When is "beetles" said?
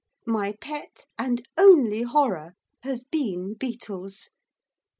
3.53-4.31